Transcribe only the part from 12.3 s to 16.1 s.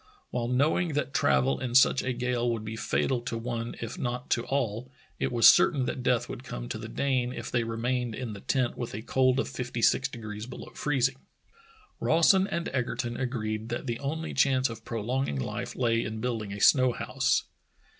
and Egerton agreed that the only chance of prolonging life lay